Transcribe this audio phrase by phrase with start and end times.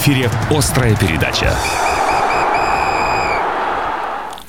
[0.00, 1.54] эфире «Острая передача».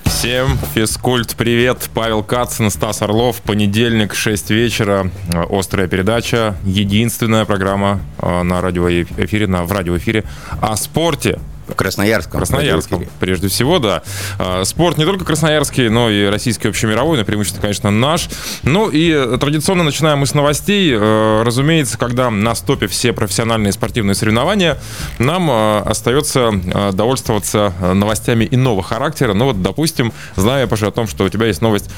[0.06, 5.12] Всем физкульт привет, Павел Кацин, Стас Орлов, понедельник, 6 вечера,
[5.50, 10.24] острая передача, единственная программа э, на радиоэфире, на, в радиоэфире
[10.62, 11.38] о спорте,
[11.76, 12.40] Красноярском.
[12.40, 14.04] Красноярском, прежде всего, да.
[14.40, 18.30] А, спорт не только красноярский, но и российский общемировой, но преимущественно, конечно, наш.
[18.64, 20.92] Ну и традиционно начинаем мы с новостей.
[20.94, 24.78] Э, разумеется, когда на стопе все профессиональные спортивные соревнования,
[25.20, 29.34] нам э, остается э, довольствоваться новостями иного характера.
[29.34, 31.90] Ну вот, допустим, знаю, Паша, о том, что у тебя есть новость,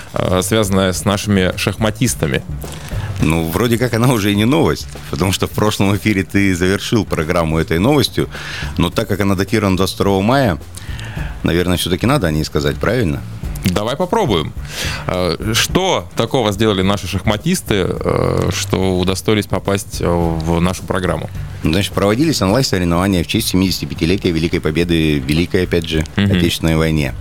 [0.41, 2.43] связанная с нашими шахматистами.
[3.21, 7.05] Ну, вроде как она уже и не новость, потому что в прошлом эфире ты завершил
[7.05, 8.29] программу этой новостью,
[8.77, 10.59] но так как она датирована 22 мая,
[11.43, 13.21] наверное, все-таки надо о ней сказать, правильно?
[13.65, 14.51] Давай попробуем.
[15.07, 21.29] Э, что такого сделали наши шахматисты, э, что удостоились попасть в нашу программу?
[21.63, 26.25] Значит, проводились онлайн-соревнования в честь 75-летия Великой Победы в Великой, опять же, угу.
[26.25, 27.13] Отечественной войне.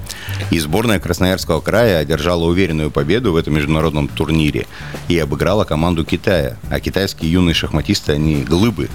[0.50, 4.66] И сборная Красноярского края одержала уверенную победу в этом международном турнире
[5.08, 6.56] и обыграла команду Китая.
[6.70, 8.88] А китайские юные шахматисты, они глыбы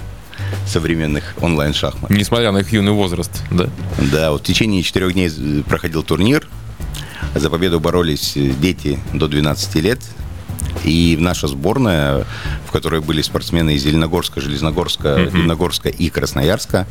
[0.66, 2.10] современных онлайн-шахмат.
[2.10, 3.68] Несмотря на их юный возраст, да?
[4.12, 5.30] Да, вот в течение четырех дней
[5.62, 6.46] проходил турнир.
[7.34, 10.00] За победу боролись дети до 12 лет.
[10.84, 12.24] И наша сборная,
[12.66, 15.36] в которой были спортсмены из Зеленогорска, Железногорска, mm-hmm.
[15.36, 16.86] Леногорска и Красноярска,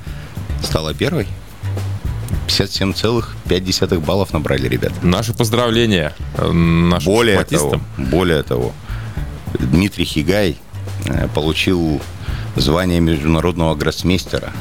[0.64, 1.28] стала первой.
[2.48, 4.96] 57,5 баллов набрали ребята.
[5.02, 8.74] Наши поздравления э, нашим более того, более того,
[9.60, 10.58] Дмитрий Хигай
[11.06, 12.02] э, получил
[12.58, 14.52] звание международного гроссмейстера.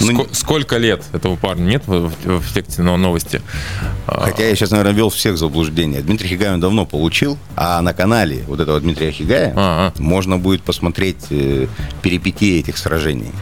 [0.00, 3.42] Ну, Сколько лет этого парня нет в, в, тексте новости?
[4.06, 6.00] Хотя я сейчас, наверное, ввел всех в заблуждение.
[6.02, 9.92] Дмитрий Хигай он давно получил, а на канале вот этого Дмитрия Хигая А-а.
[9.98, 11.66] можно будет посмотреть э,
[12.02, 13.32] перипетии этих сражений.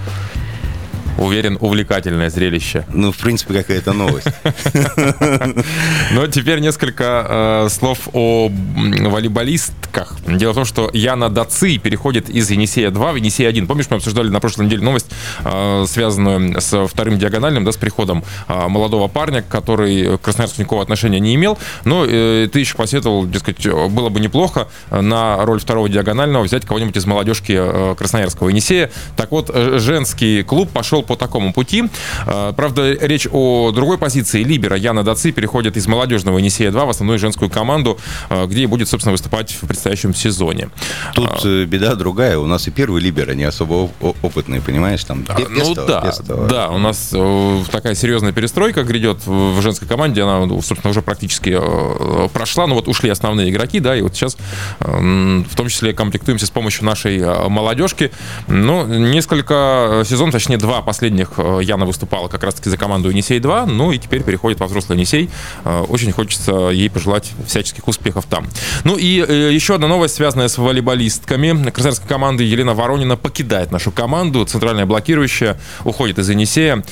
[1.18, 2.84] Уверен, увлекательное зрелище.
[2.92, 4.26] Ну, в принципе, какая-то новость.
[6.12, 10.16] Но теперь несколько э, слов о волейболистках.
[10.26, 13.66] Дело в том, что Яна Даци переходит из Енисея-2 в Енисей-1.
[13.66, 15.10] Помнишь, мы обсуждали на прошлой неделе новость,
[15.44, 20.82] э, связанную с вторым диагональным, да, с приходом э, молодого парня, который к Красноярску никакого
[20.82, 21.58] отношения не имел.
[21.84, 27.06] Но ты еще посоветовал, дескать, было бы неплохо на роль второго диагонального взять кого-нибудь из
[27.06, 27.60] молодежки
[27.96, 28.90] Красноярского Енисея.
[29.16, 31.84] Так вот, женский клуб пошел пошел по такому пути.
[32.26, 34.42] А, правда, речь о другой позиции.
[34.42, 37.98] Либера Яна Даци переходит из молодежного Енисея-2 в основную женскую команду,
[38.30, 40.68] а, где будет, собственно, выступать в предстоящем сезоне.
[41.14, 42.38] Тут а, беда другая.
[42.38, 45.04] У нас и первый либера не особо опытные, понимаешь?
[45.04, 46.48] Там а, ну да, Пестова.
[46.48, 50.22] да, у нас э, такая серьезная перестройка грядет в женской команде.
[50.22, 52.66] Она, ну, собственно, уже практически э, прошла.
[52.66, 54.36] Но вот ушли основные игроки, да, и вот сейчас
[54.80, 58.10] в том числе комплектуемся с помощью нашей э, молодежки.
[58.48, 63.92] Ну, несколько сезонов, точнее, два последних э, Яна выступала как раз-таки за команду Енисей-2, ну
[63.92, 65.30] и теперь переходит во взрослый Енисей.
[65.64, 68.46] Э, очень хочется ей пожелать всяческих успехов там.
[68.84, 71.70] Ну и э, еще одна новость, связанная с волейболистками.
[71.70, 74.44] Красноярская команда Елена Воронина покидает нашу команду.
[74.44, 76.84] Центральная блокирующая уходит из Енисея.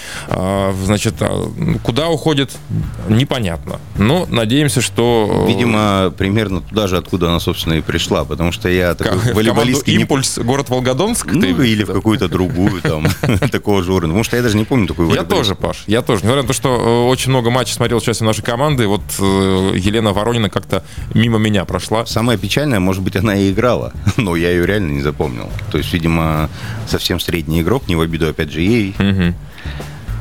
[0.85, 1.17] Значит,
[1.83, 2.53] куда уходит,
[3.09, 3.81] непонятно.
[3.99, 5.45] Но надеемся, что...
[5.47, 8.25] Видимо, примерно туда же, откуда она, собственно, и пришла.
[8.25, 9.95] Потому что я такой волейболистский...
[9.97, 11.27] Импульс, город Волгодонск?
[11.31, 13.07] Ну, или в какую-то другую там
[13.51, 14.13] такого же же уровня.
[14.13, 16.23] Потому что я даже не помню такой Я тоже, Паш, я тоже.
[16.23, 20.13] Несмотря на то, что э, очень много матчей смотрел сейчас нашей команды, вот э, Елена
[20.13, 20.85] Воронина как-то
[21.15, 22.07] мимо меня прошла.
[22.07, 25.51] Самое печальное, может быть, она и играла, но я ее реально не запомнил.
[25.71, 26.49] То есть, видимо,
[26.87, 28.95] совсем средний игрок, не в обиду, опять же, ей.
[28.99, 29.35] Угу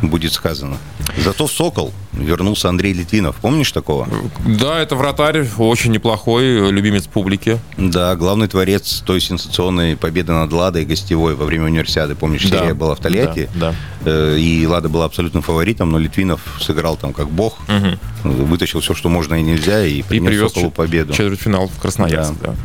[0.02, 0.78] будет сказано.
[1.18, 3.36] Зато «Сокол» вернулся Андрей Литвинов.
[3.38, 4.08] Помнишь такого?
[4.46, 7.60] Да, это вратарь, очень неплохой, любимец публики.
[7.78, 12.16] Да, главный творец той сенсационной победы над Ладой гостевой во время универсиады.
[12.16, 12.60] Помнишь, да.
[12.60, 13.50] серия была в Тольятти?
[13.56, 13.74] Да,
[14.04, 14.12] да.
[14.12, 17.58] Э, и Лада была абсолютным фаворитом, но Литвинов сыграл там как бог.
[17.68, 18.30] Угу.
[18.46, 21.14] Вытащил все, что можно и нельзя, и принес и привез Соколу победу.
[21.14, 22.52] Четвертьфинал в Красноярск, да.
[22.52, 22.56] да.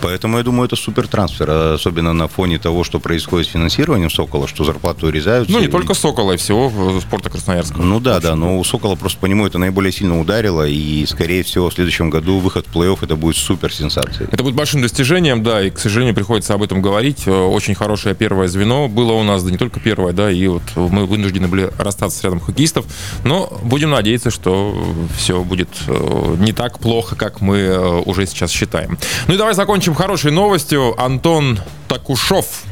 [0.00, 4.46] Поэтому я думаю, это супер трансфер, особенно на фоне того, что происходит с финансированием Сокола,
[4.46, 5.48] что зарплату урезают.
[5.48, 5.68] Ну, не и...
[5.68, 7.80] только Сокола, и всего спорта Красноярска.
[7.80, 11.42] Ну да, да, но у Сокола просто по нему это наиболее сильно ударило, и, скорее
[11.42, 14.28] всего, в следующем году выход в плей-офф это будет супер сенсацией.
[14.30, 17.26] Это будет большим достижением, да, и, к сожалению, приходится об этом говорить.
[17.26, 20.62] Э, очень хорошее первое звено было у нас, да не только первое, да, и вот
[20.76, 22.86] мы вынуждены были расстаться с рядом хоккеистов,
[23.24, 24.76] но будем надеяться, что
[25.16, 28.98] все будет э, не так плохо, как мы э, уже сейчас считаем.
[29.26, 30.94] Ну и давай закончим хорошей новостью.
[31.00, 32.64] Антон Такушов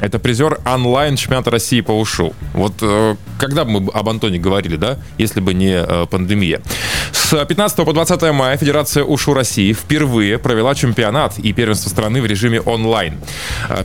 [0.00, 2.32] это призер онлайн чемпионата России по ушу.
[2.54, 6.60] Вот э, когда бы мы об Антоне говорили, да, если бы не э, пандемия.
[7.12, 12.26] С 15 по 20 мая Федерация УШУ России впервые провела чемпионат и первенство страны в
[12.26, 13.18] режиме онлайн.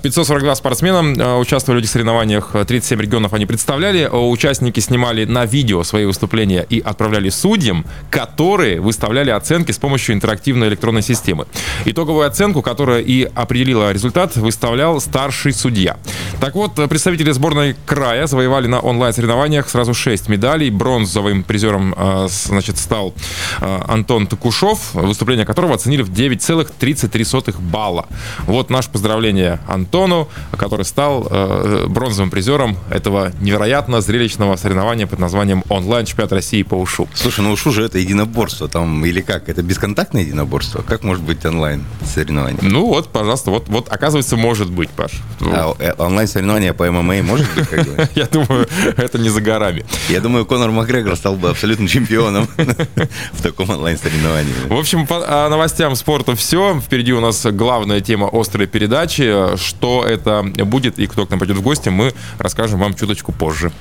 [0.01, 4.07] 542 спортсмена участвовали в этих соревнованиях, 37 регионов они представляли.
[4.07, 10.68] Участники снимали на видео свои выступления и отправляли судьям, которые выставляли оценки с помощью интерактивной
[10.69, 11.48] электронной системы.
[11.86, 15.98] Итоговую оценку, которая и определила результат, выставлял старший судья.
[16.39, 20.69] Так вот, представители сборной края завоевали на онлайн-соревнованиях сразу 6 медалей.
[20.69, 21.95] Бронзовым призером
[22.27, 23.13] значит, стал
[23.59, 28.07] Антон Токушов, выступление которого оценили в 9,33 балла.
[28.45, 30.27] Вот наше поздравление Антону,
[30.57, 37.07] который стал э, бронзовым призером этого невероятно зрелищного соревнования под названием онлайн-чемпионат России по УШУ.
[37.13, 39.50] Слушай, ну УШУ же это единоборство там или как?
[39.50, 40.81] Это бесконтактное единоборство?
[40.81, 42.59] Как может быть онлайн соревнование?
[42.61, 45.11] Ну вот, пожалуйста, вот, вот оказывается может быть, Паш.
[45.41, 47.68] А онлайн соревнование по ММА может быть?
[48.16, 48.68] Я думаю,
[48.98, 49.86] это не за горами.
[50.10, 52.48] Я думаю, Конор Макгрегор стал бы абсолютным чемпионом
[53.31, 54.54] в таком онлайн-соревновании.
[54.68, 55.19] В общем, по
[55.50, 56.80] новостям спорта все.
[56.80, 59.57] Впереди у нас главная тема острой передачи.
[59.57, 63.72] Что это будет и кто к нам пойдет в гости, мы расскажем вам чуточку позже.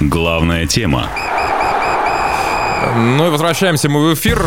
[0.00, 1.08] Главная тема.
[2.92, 4.44] Ну и возвращаемся мы в эфир.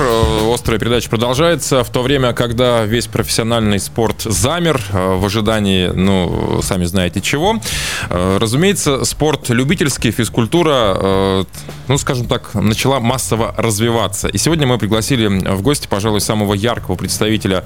[0.54, 1.84] Острая передача продолжается.
[1.84, 7.60] В то время, когда весь профессиональный спорт замер э, в ожидании, ну, сами знаете чего.
[8.10, 11.44] Э, разумеется, спорт любительский, физкультура, э,
[11.88, 14.28] ну, скажем так, начала массово развиваться.
[14.28, 17.66] И сегодня мы пригласили в гости, пожалуй, самого яркого представителя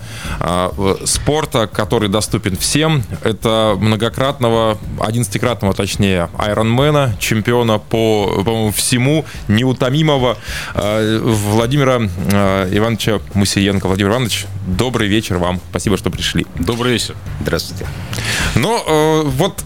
[1.05, 3.03] спорта, который доступен всем.
[3.23, 10.37] Это многократного, одиннадцатикратного, точнее, айронмена, чемпиона по, по всему, неутомимого
[10.73, 13.87] Владимира э, Ивановича Мусиенко.
[13.87, 15.59] Владимир Иванович, добрый вечер вам.
[15.69, 16.45] Спасибо, что пришли.
[16.55, 17.15] Добрый вечер.
[17.41, 17.85] Здравствуйте.
[18.55, 19.63] Ну, э, вот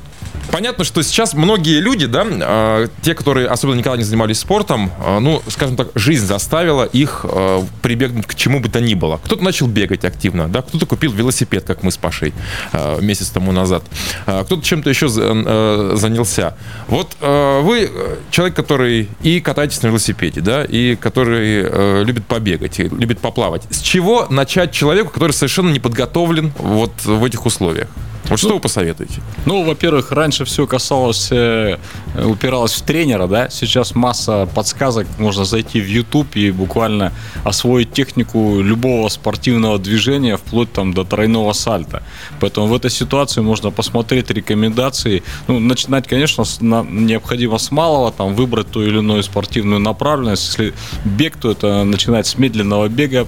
[0.52, 5.20] понятно, что сейчас многие люди, да, э, те, которые особенно никогда не занимались спортом, э,
[5.20, 9.20] ну, скажем так, жизнь заставила их э, прибегнуть к чему бы то ни было.
[9.24, 12.34] Кто-то начал бегать активно, да, кто-то купил велосипед, как мы с Пашей
[12.72, 13.84] э, месяц тому назад,
[14.26, 16.56] э, кто-то чем-то еще э, занялся.
[16.88, 17.90] Вот э, вы
[18.32, 23.64] человек, который и катаетесь на велосипеде, да, и который э, любит побегать, и любит поплавать.
[23.70, 27.88] С чего начать человеку, который совершенно не подготовлен вот в этих условиях?
[28.30, 29.22] Вот что вы посоветуете?
[29.45, 31.77] Ну, во-первых, раньше все касалось, э,
[32.25, 33.50] упиралось в тренера, да.
[33.51, 35.06] Сейчас масса подсказок.
[35.19, 37.12] Можно зайти в YouTube и буквально
[37.44, 42.01] освоить технику любого спортивного движения, вплоть там до тройного сальта.
[42.39, 45.22] Поэтому в этой ситуации можно посмотреть рекомендации.
[45.48, 50.48] Ну, начинать, конечно, с, на, необходимо с малого, там, выбрать ту или иную спортивную направленность.
[50.48, 50.74] Если
[51.04, 53.27] бег, то это начинать с медленного бега,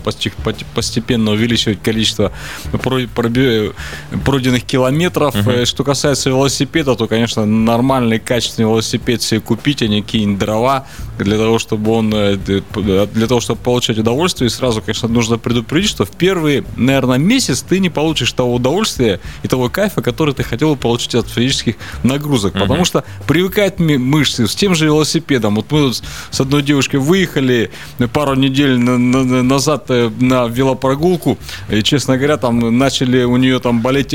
[0.73, 2.31] постепенно увеличивать количество
[2.71, 5.35] пройденных километров километров.
[5.35, 5.65] Угу.
[5.65, 10.85] Что касается велосипеда, то, конечно, нормальный, качественный велосипед себе купить, а не какие-нибудь дрова,
[11.17, 14.47] для того, чтобы он, э, для того, чтобы получать удовольствие.
[14.47, 19.19] И сразу, конечно, нужно предупредить, что в первый, наверное, месяц ты не получишь того удовольствия
[19.43, 22.55] и того кайфа, который ты хотел получить от физических нагрузок.
[22.55, 22.61] Угу.
[22.61, 25.55] Потому что привыкать мышцы с тем же велосипедом.
[25.55, 27.71] Вот мы тут с одной девушкой выехали
[28.13, 31.37] пару недель назад э, на велопрогулку,
[31.69, 34.13] и, честно говоря, там начали у нее там болеть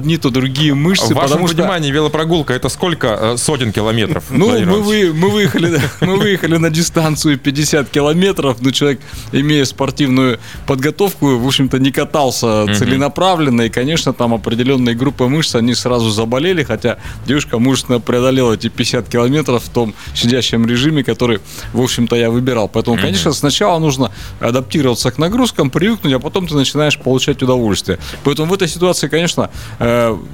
[0.00, 1.14] одни, то другие мышцы.
[1.14, 1.94] В вашем понимании что...
[1.94, 4.24] велопрогулка это сколько э, сотен километров?
[4.30, 9.00] Ну, мы, вы, мы, выехали, мы выехали на дистанцию 50 километров, но человек,
[9.32, 15.74] имея спортивную подготовку, в общем-то, не катался целенаправленно, и, конечно, там определенные группы мышц, они
[15.74, 16.96] сразу заболели, хотя
[17.26, 21.40] девушка мужественно преодолела эти 50 километров в том сидящем режиме, который,
[21.72, 22.68] в общем-то, я выбирал.
[22.68, 24.10] Поэтому, конечно, сначала нужно
[24.40, 27.98] адаптироваться к нагрузкам, привыкнуть, а потом ты начинаешь получать удовольствие.
[28.24, 29.89] Поэтому в этой ситуации, конечно, Э,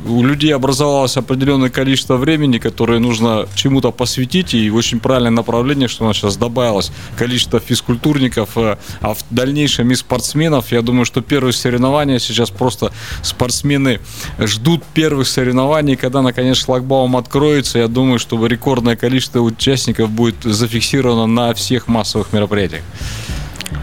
[0.07, 6.05] у людей образовалось определенное количество времени, которое нужно чему-то посвятить, и очень правильное направление, что
[6.05, 10.73] у нас сейчас добавилось количество физкультурников, э, а в дальнейшем и спортсменов.
[10.73, 14.01] Я думаю, что первые соревнования сейчас просто спортсмены
[14.39, 17.79] ждут первых соревнований, когда наконец шлагбаум откроется.
[17.79, 22.83] Я думаю, что рекордное количество участников будет зафиксировано на всех массовых мероприятиях.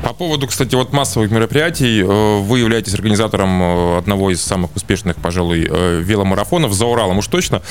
[0.02, 5.18] По поводу, кстати, вот массовых мероприятий, э, вы являетесь организатором э, одного из самых успешных,
[5.18, 7.62] пожалуй, э, веломарафонов за Уралом, уж точно.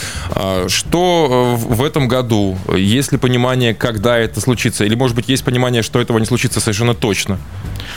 [0.69, 2.59] Что в этом году?
[2.75, 4.85] Есть ли понимание, когда это случится?
[4.85, 7.39] Или, может быть, есть понимание, что этого не случится совершенно точно?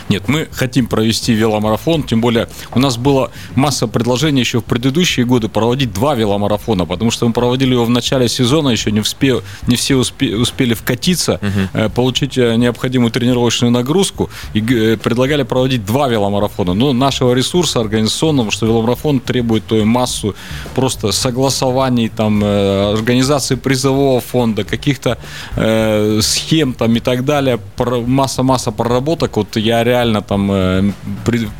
[0.09, 5.25] Нет, мы хотим провести веломарафон, тем более у нас была масса предложений еще в предыдущие
[5.25, 9.43] годы проводить два веломарафона, потому что мы проводили его в начале сезона, еще не, успел,
[9.67, 11.89] не все успе, успели вкатиться, угу.
[11.91, 16.73] получить необходимую тренировочную нагрузку, нагрузку и э, предлагали проводить два веломарафона.
[16.73, 20.35] Но нашего ресурса организационного, что веломарафон требует той массу
[20.75, 25.17] просто согласований, там, э, организации призового фонда, каких-то
[25.55, 27.59] э, схем там и так далее,
[28.07, 29.37] масса-масса проработок.
[29.37, 30.91] Вот я реально там э,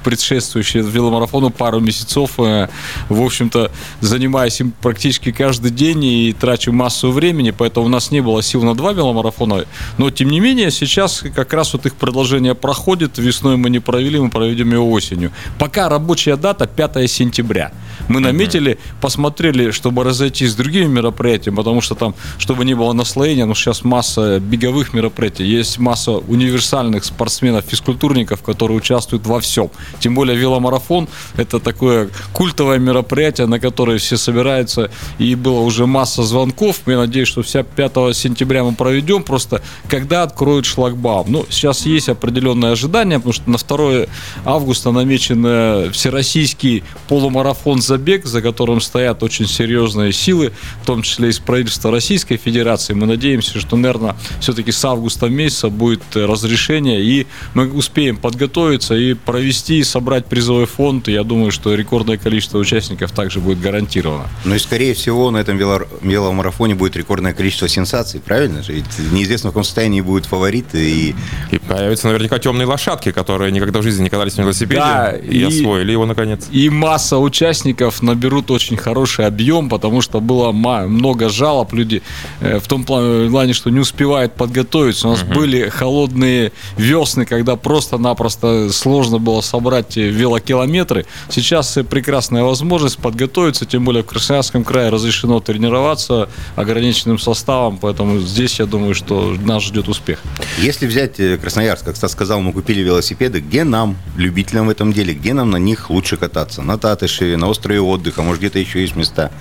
[0.04, 2.68] предшествующий веломарафону пару месяцев, э,
[3.10, 3.72] в общем-то,
[4.02, 8.64] занимаюсь им практически каждый день и трачу массу времени, поэтому у нас не было сил
[8.64, 9.66] на два веломарафона.
[9.98, 13.18] Но, тем не менее, сейчас как раз вот их продолжение проходит.
[13.18, 15.32] Весной мы не провели, мы проведем его осенью.
[15.60, 17.72] Пока рабочая дата 5 сентября.
[18.08, 23.46] Мы наметили, посмотрели, чтобы разойтись с другими мероприятиями, потому что там, чтобы не было наслоения,
[23.46, 29.70] ну, сейчас масса беговых мероприятий, есть масса универсальных спортсменов, физкультурников, которые участвуют во всем.
[30.00, 36.24] Тем более веломарафон– это такое культовое мероприятие, на которое все собираются, и было уже масса
[36.24, 36.82] звонков.
[36.86, 41.32] Я надеюсь, что вся 5 сентября мы проведем, просто когда откроют шлагбаум.
[41.32, 42.25] Ну, сейчас есть определенные
[42.72, 44.06] ожидания, потому что на 2
[44.46, 50.52] августа намечен всероссийский полумарафон забег, за которым стоят очень серьезные силы,
[50.84, 52.94] в том числе из правительства Российской Федерации.
[52.94, 59.14] Мы надеемся, что, наверное, все-таки с августа месяца будет разрешение, и мы успеем подготовиться и
[59.14, 61.08] провести, и собрать призовой фонд.
[61.08, 64.26] И я думаю, что рекордное количество участников также будет гарантировано.
[64.44, 68.74] Ну и, скорее всего, на этом веломарафоне будет рекордное количество сенсаций, правильно же?
[68.74, 70.90] Ведь неизвестно, в каком состоянии будут фавориты.
[70.90, 71.16] И,
[71.52, 75.40] и появятся наверняка темные лошадки, которые никогда в жизни не катались на велосипеде да, и,
[75.40, 76.48] и освоили его наконец.
[76.52, 81.74] И масса участников наберут очень хороший объем, потому что было много жалоб.
[81.74, 82.02] Люди
[82.40, 85.08] э, в том плане, что не успевают подготовиться.
[85.08, 85.34] У нас угу.
[85.34, 91.06] были холодные весны, когда просто-напросто сложно было собрать велокилометры.
[91.30, 98.60] Сейчас прекрасная возможность подготовиться, тем более в Красноярском крае разрешено тренироваться ограниченным составом, поэтому здесь
[98.60, 100.20] я думаю, что нас ждет успех.
[100.60, 104.94] Если взять э, Красноярск, как Стас сказал, мы купили велосипеды, где нам, любителям в этом
[104.94, 106.62] деле, где нам на них лучше кататься?
[106.62, 109.32] На Татышеве, на острове отдыха, может где-то еще есть места?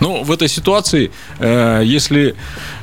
[0.00, 2.34] Ну, в этой ситуации, э, если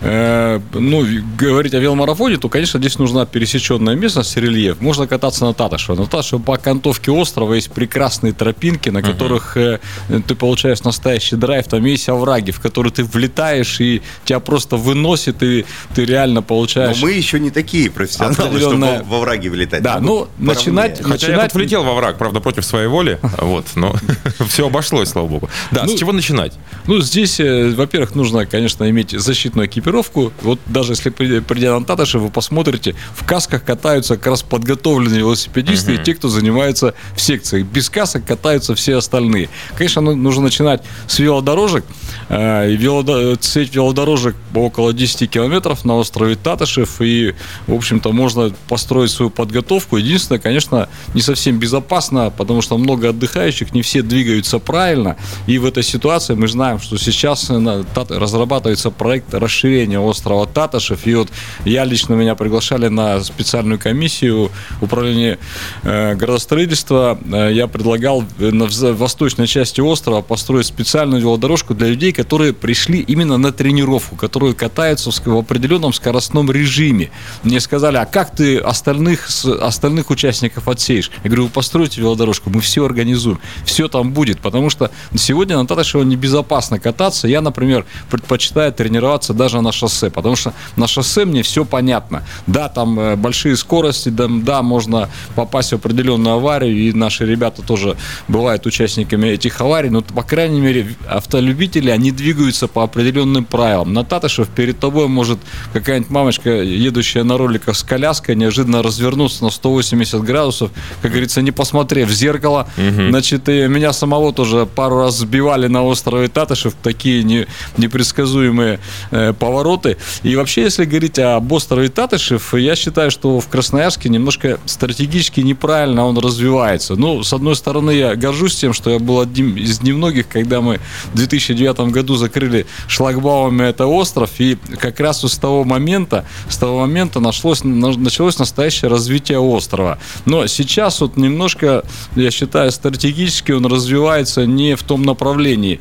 [0.01, 1.05] э, ну,
[1.37, 4.81] говорить о веломарафоне, то, конечно, здесь нужна пересеченная местность, рельеф.
[4.81, 5.95] Можно кататься на Таташево.
[5.95, 9.79] На Таташево по окантовке острова есть прекрасные тропинки, на которых э,
[10.27, 11.67] ты получаешь настоящий драйв.
[11.67, 16.99] Там есть овраги, в которые ты влетаешь, и тебя просто выносит, и ты реально получаешь...
[16.99, 18.95] Но мы еще не такие профессионалы, определенное...
[18.97, 19.81] чтобы во враги влетать.
[19.81, 20.97] Да, ну, начинать...
[20.97, 21.37] Хотя начинать...
[21.37, 23.95] я тут влетел во враг, правда, против своей воли, вот, но
[24.47, 25.49] все обошлось, слава богу.
[25.71, 26.53] Да, с ну, чего начинать?
[26.87, 30.33] Ну, здесь, э, во-первых, нужно, конечно, иметь защитную экипировку.
[30.41, 35.93] Вот даже если придя на Таташев, вы посмотрите, в касках катаются как раз подготовленные велосипедисты
[35.93, 36.01] uh-huh.
[36.01, 37.65] и те, кто занимается в секциях.
[37.67, 39.49] Без касок катаются все остальные.
[39.77, 41.85] Конечно, ну, нужно начинать с велодорожек.
[42.29, 43.35] Э, велодо...
[43.39, 47.01] Сеть велодорожек около 10 километров на острове Таташев.
[47.01, 47.35] И,
[47.67, 49.97] в общем-то, можно построить свою подготовку.
[49.97, 55.17] Единственное, конечно, не совсем безопасно, потому что много отдыхающих, не все двигаются правильно.
[55.47, 61.05] И в этой ситуации мы знаем, что сейчас разрабатывается проект расширения острова Таташев.
[61.07, 61.29] И вот
[61.65, 65.37] я лично меня приглашали на специальную комиссию управления
[65.83, 67.17] э, градостроительства.
[67.31, 73.37] Э, я предлагал на восточной части острова построить специальную велодорожку для людей, которые пришли именно
[73.37, 77.11] на тренировку, которые катаются в определенном скоростном режиме.
[77.43, 79.27] Мне сказали, а как ты остальных,
[79.61, 81.11] остальных участников отсеешь?
[81.23, 85.67] Я говорю, вы построите велодорожку, мы все организуем, все там будет, потому что сегодня на
[85.67, 87.27] Таташево небезопасно кататься.
[87.27, 92.23] Я, например, предпочитаю тренироваться даже на шоссе, потому что на шоссе мне все понятно.
[92.45, 97.63] Да, там э, большие скорости, да, да, можно попасть в определенную аварию, и наши ребята
[97.63, 103.91] тоже бывают участниками этих аварий, но, по крайней мере, автолюбители, они двигаются по определенным правилам.
[103.91, 105.39] На Татышев перед тобой может
[105.73, 110.69] какая-нибудь мамочка, едущая на роликах с коляской, неожиданно развернуться на 180 градусов,
[111.01, 112.67] как говорится, не посмотрев в зеркало.
[112.77, 113.09] Угу.
[113.09, 118.79] Значит, и меня самого тоже пару раз сбивали на острове Татышев, такие не, непредсказуемые
[119.11, 119.97] э, повороты.
[120.23, 126.05] И вообще, если говорить об острове Татышев, я считаю, что в Красноярске немножко стратегически неправильно
[126.05, 126.95] он развивается.
[126.95, 130.79] Ну, с одной стороны, я горжусь тем, что я был одним из немногих, когда мы
[131.13, 136.79] в 2009 году закрыли шлагбаумами это остров, и как раз с того момента, с того
[136.79, 139.97] момента нашлось, началось настоящее развитие острова.
[140.25, 141.83] Но сейчас вот немножко,
[142.15, 145.79] я считаю, стратегически он развивается не в том направлении.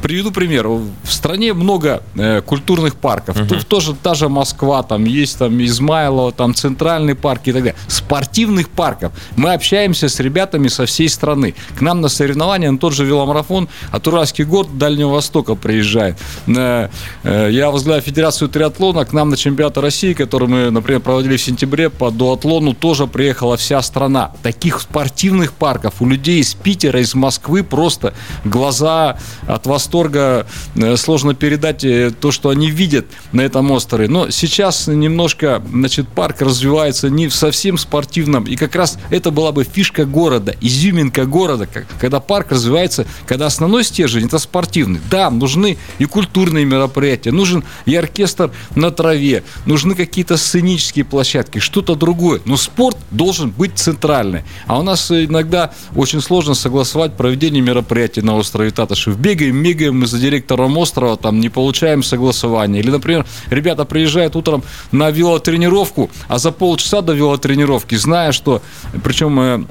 [0.00, 0.68] Приведу пример.
[0.68, 3.36] В стране много э, культурных парков.
[3.36, 3.48] Uh-huh.
[3.48, 7.76] Тут тоже та же Москва, там есть там Измайлово, там Центральный парк и так далее.
[7.88, 9.12] Спортивных парков.
[9.36, 11.54] Мы общаемся с ребятами со всей страны.
[11.76, 16.16] К нам на соревнования, на тот же веломарафон от Уральских гор до Дальнего Востока приезжает.
[16.46, 16.88] Э,
[17.24, 19.04] э, я возглавляю Федерацию триатлона.
[19.04, 23.56] К нам на чемпионат России, который мы, например, проводили в сентябре по дуатлону, тоже приехала
[23.56, 24.32] вся страна.
[24.42, 30.46] Таких спортивных парков у людей из Питера, из Москвы просто глаза от восторга
[30.76, 31.84] э, сложно передать
[32.20, 34.08] то, что они видят на этом острове.
[34.08, 38.44] Но сейчас немножко, значит, парк развивается не в совсем спортивном.
[38.44, 41.68] И как раз это была бы фишка города, изюминка города,
[42.00, 45.00] когда парк развивается, когда основной стержень это спортивный.
[45.10, 51.96] Да, нужны и культурные мероприятия, нужен и оркестр на траве, нужны какие-то сценические площадки, что-то
[51.96, 52.40] другое.
[52.44, 54.44] Но спорт должен быть центральный.
[54.66, 59.16] А у нас иногда очень сложно согласовать проведение мероприятий на острове Татышев.
[59.16, 62.80] Бегаем, мигаем мы за директором острова, там не получаем согласования.
[62.80, 68.62] Или, например, ребята приезжают утром на велотренировку, а за полчаса до велотренировки, зная, что,
[69.02, 69.64] причем э,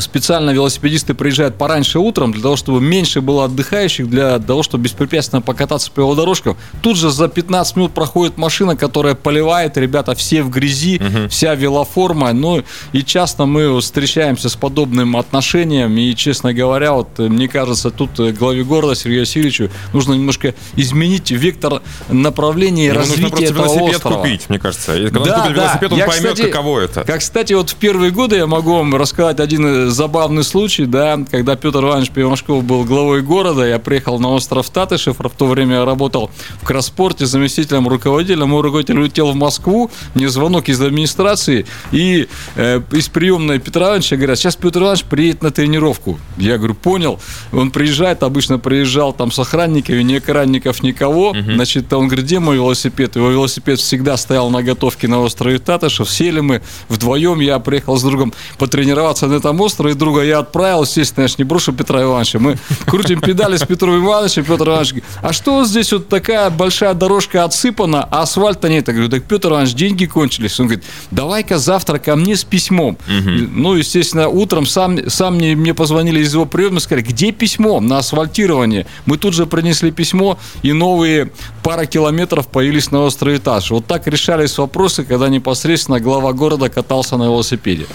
[0.00, 5.42] Специально велосипедисты приезжают пораньше утром для того, чтобы меньше было отдыхающих, для того, чтобы беспрепятственно
[5.42, 6.56] покататься по велодорожкам.
[6.82, 11.28] Тут же за 15 минут проходит машина, которая поливает, ребята все в грязи, угу.
[11.28, 12.32] вся велоформа.
[12.32, 12.62] Ну
[12.92, 15.96] и часто мы встречаемся с подобным отношением.
[15.96, 21.82] И, честно говоря, вот мне кажется, тут главе города Сергею Васильевичу нужно немножко изменить вектор
[22.08, 24.16] направления Ему развития нужно этого велосипед острова.
[24.16, 24.96] купить, мне кажется.
[24.96, 25.62] И когда да, он купит да.
[25.62, 27.04] велосипед, он я, поймет, кстати, каково это.
[27.04, 31.56] Как, кстати, вот в первые годы я могу вам рассказать один забавный случай, да, когда
[31.56, 35.84] Петр Иванович Пивашков был главой города, я приехал на остров Татышев, в то время я
[35.84, 36.30] работал
[36.60, 42.80] в Краспорте заместителем руководителя, мой руководитель улетел в Москву, мне звонок из администрации, и э,
[42.92, 46.18] из приемной Петра Ивановича говорят, сейчас Петр Иванович приедет на тренировку.
[46.36, 47.20] Я говорю, понял.
[47.52, 51.32] Он приезжает, обычно приезжал там с охранниками, ни охранников, никого.
[51.32, 51.54] Uh-huh.
[51.54, 53.16] Значит, он говорит, где мой велосипед?
[53.16, 56.10] Его велосипед всегда стоял на готовке на острове Татышев.
[56.10, 61.24] Сели мы вдвоем, я приехал с другом потренироваться на этом острове, друга я отправил, естественно,
[61.24, 62.38] я же не брошу Петра Ивановича.
[62.38, 62.56] Мы
[62.86, 67.44] крутим педали с Петром Ивановичем, Петр Иванович говорит, а что здесь вот такая большая дорожка
[67.44, 68.88] отсыпана, а асфальта нет?
[68.88, 70.58] Я говорю, так, Петр Иванович, деньги кончились.
[70.60, 72.98] Он говорит, давай-ка завтра ко мне с письмом.
[73.06, 73.30] Угу.
[73.52, 77.80] Ну, естественно, утром сам, сам мне, мне позвонили из его приема и сказали, где письмо
[77.80, 78.86] на асфальтирование?
[79.06, 81.30] Мы тут же принесли письмо, и новые
[81.62, 83.70] пара километров появились на острый этаж.
[83.70, 87.86] Вот так решались вопросы, когда непосредственно глава города катался на велосипеде.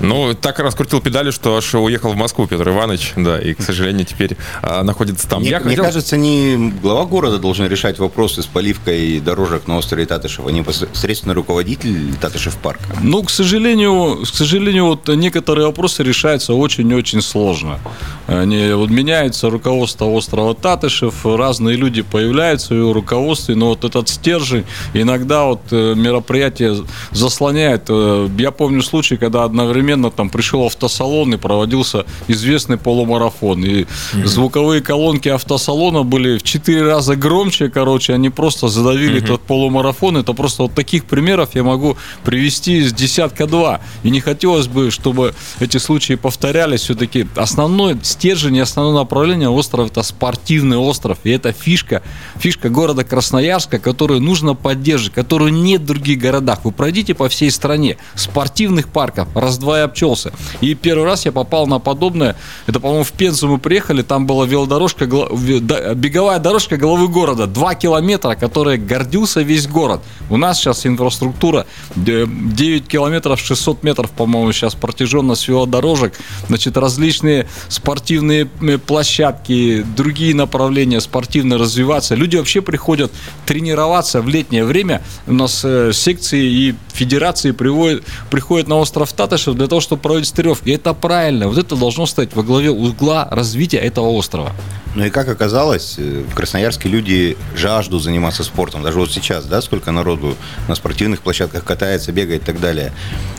[0.00, 4.06] Ну, так раскрутил педали, что аж уехал в Москву Петр Иванович, да, и, к сожалению,
[4.06, 5.40] теперь а, находится там.
[5.40, 5.84] Мне, Я мне хотел...
[5.84, 11.34] кажется, не глава города должен решать вопросы с поливкой дорожек на острове Татышев, а непосредственно
[11.34, 12.84] руководитель Татышев парка.
[13.02, 17.78] Ну, к сожалению, к сожалению, вот некоторые вопросы решаются очень-очень сложно.
[18.26, 24.08] Они, вот меняется руководство острова Татышев, разные люди появляются в его руководстве, но вот этот
[24.08, 27.84] стержень иногда вот э, мероприятие заслоняет.
[27.88, 33.64] Э, я помню случай, когда одновременно одновременно там пришел автосалон и проводился известный полумарафон.
[33.64, 34.26] И mm-hmm.
[34.26, 39.24] звуковые колонки автосалона были в 4 раза громче, короче, они просто задавили mm-hmm.
[39.24, 40.16] этот полумарафон.
[40.16, 43.80] Это просто вот таких примеров я могу привести с десятка два.
[44.02, 46.82] И не хотелось бы, чтобы эти случаи повторялись.
[46.82, 51.18] Все-таки основной стержень и основное направление острова это спортивный остров.
[51.24, 52.02] И это фишка,
[52.38, 56.64] фишка города Красноярска, которую нужно поддерживать, которую нет в других городах.
[56.64, 57.96] Вы пройдите по всей стране.
[58.14, 60.32] Спортивных парков раз-два и обчелся.
[60.60, 62.36] И первый раз я попал на подобное.
[62.66, 67.46] Это, по-моему, в Пензу мы приехали, там была велодорожка, беговая дорожка головы города.
[67.46, 70.00] Два километра, которой гордился весь город.
[70.30, 76.14] У нас сейчас инфраструктура 9 километров 600 метров, по-моему, сейчас протяженность велодорожек.
[76.48, 78.46] Значит, различные спортивные
[78.86, 82.14] площадки, другие направления спортивно развиваться.
[82.14, 83.12] Люди вообще приходят
[83.46, 85.02] тренироваться в летнее время.
[85.26, 90.32] У нас э, секции и федерации приводят, приходят на остров Татышев для того, чтобы проводить
[90.32, 90.68] тренировки.
[90.68, 91.48] И это правильно.
[91.48, 94.52] Вот это должно стать во главе угла развития этого острова.
[94.96, 98.82] Ну и как оказалось, э, в Красноярске люди жаждут заниматься спортом.
[98.82, 100.36] Даже вот сейчас, да, сколько народу
[100.68, 102.92] на спортивных площадках катается, бегает и так далее.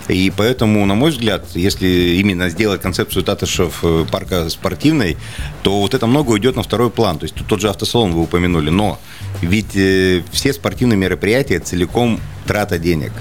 [0.08, 1.88] И поэтому, на мой взгляд, если
[2.20, 5.18] именно сделать концепцию Татышев э, парка спортивной,
[5.64, 7.18] то вот это много уйдет на второй план.
[7.18, 8.70] То есть тот же автосалон вы упомянули.
[8.70, 9.00] Но
[9.42, 13.14] ведь э, все спортивные мероприятия целиком трата денег.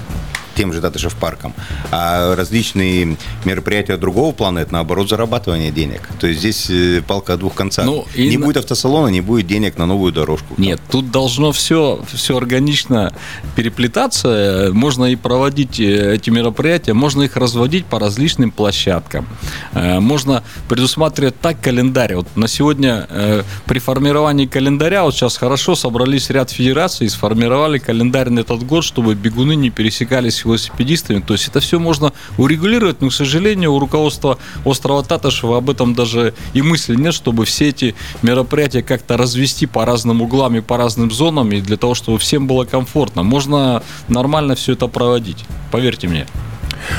[0.57, 1.55] Тем же Татышев парком.
[1.91, 6.09] А различные мероприятия другого плана, это наоборот зарабатывание денег.
[6.19, 7.85] То есть здесь э, палка о двух концах.
[7.85, 8.47] Ну, не на...
[8.47, 10.55] будет автосалона, не будет денег на новую дорожку.
[10.57, 13.13] Нет, тут должно все, все органично
[13.55, 14.71] переплетаться.
[14.73, 19.29] Можно и проводить э, эти мероприятия, можно их разводить по различным площадкам.
[19.75, 22.15] Э, можно предусматривать так календарь.
[22.15, 23.07] Вот на сегодня
[23.67, 28.85] при формировании календаря, вот сейчас хорошо собрались ряд федераций и сформировали календарь на этот год,
[28.85, 31.21] чтобы бегуны не пересекались велосипедистами.
[31.21, 35.95] То есть это все можно урегулировать, но, к сожалению, у руководства острова Татышева об этом
[35.95, 40.77] даже и мысли нет, чтобы все эти мероприятия как-то развести по разным углам и по
[40.77, 43.23] разным зонам, и для того, чтобы всем было комфортно.
[43.23, 46.27] Можно нормально все это проводить, поверьте мне.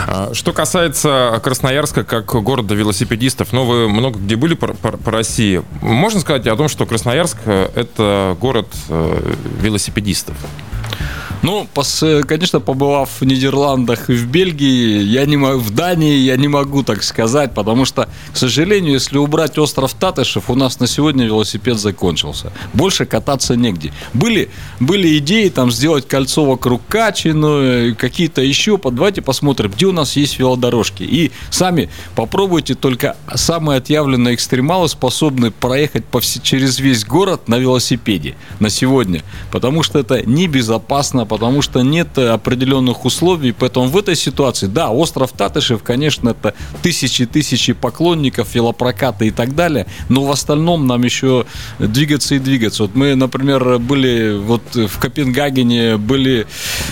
[0.08, 5.12] А, что касается Красноярска как города велосипедистов, ну, вы много где были по, по, по
[5.12, 5.62] России.
[5.82, 10.36] Можно сказать о том, что Красноярск– это город э, велосипедистов?
[11.44, 11.68] Ну,
[12.28, 16.84] конечно, побывав в Нидерландах и в Бельгии, я не могу, в Дании я не могу
[16.84, 21.78] так сказать, потому что, к сожалению, если убрать остров Татышев, у нас на сегодня велосипед
[21.78, 22.52] закончился.
[22.74, 23.94] Больше кататься негде.
[24.14, 28.78] Были, были идеи там сделать кольцо вокруг Качину, какие-то еще.
[28.78, 31.04] Давайте посмотрим, где у нас есть велодорожки.
[31.04, 38.36] И сами попробуйте, только самые отъявленные экстремалы способны проехать по через весь город на велосипеде
[38.60, 39.24] на сегодня.
[39.52, 43.52] Потому что это небезопасно, потому что нет определенных условий.
[43.52, 49.86] Поэтому в этой ситуации, да, остров Татышев, конечно, это тысячи-тысячи поклонников, велопроката и так далее,
[50.10, 51.46] но в остальном нам еще
[51.80, 52.84] двигаться и двигаться.
[52.84, 56.48] Вот мы, например, были вот в Копенгагене, были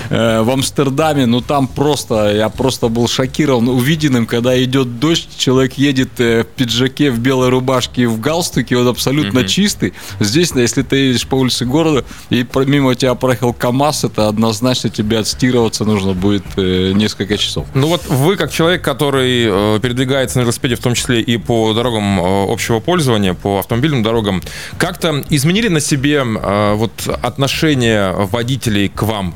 [0.10, 5.74] э, в Амстердаме, ну там просто, я просто был шокирован увиденным, когда идет дождь, человек
[5.74, 9.48] едет э, в пиджаке, в белой рубашке, в галстуке, вот абсолютно mm-hmm.
[9.48, 9.94] чистый.
[10.20, 15.20] Здесь, если ты едешь по улице города, и мимо тебя проехал КАМАЗ, это однозначно тебе
[15.20, 17.66] отстирываться нужно будет э, несколько часов.
[17.74, 21.74] Ну вот вы, как человек, который э, передвигается на велосипеде, в том числе и по
[21.74, 24.42] дорогам э, общего пользования, по автомобильным дорогам,
[24.78, 29.34] как-то изменили на себе вот отношение водителей к вам?